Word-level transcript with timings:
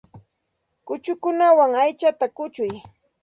Kuchukuwan 0.85 1.71
aychata 1.81 2.25
kuchuy. 2.35 2.71